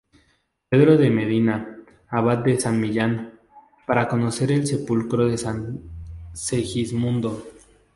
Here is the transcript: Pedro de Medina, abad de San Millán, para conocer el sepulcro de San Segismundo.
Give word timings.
Pedro 0.69 0.97
de 0.97 1.11
Medina, 1.11 1.77
abad 2.09 2.39
de 2.39 2.59
San 2.59 2.81
Millán, 2.81 3.39
para 3.85 4.07
conocer 4.07 4.51
el 4.51 4.65
sepulcro 4.65 5.27
de 5.27 5.37
San 5.37 5.79
Segismundo. 6.33 7.45